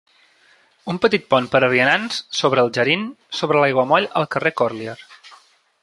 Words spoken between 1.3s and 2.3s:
pont per a vianants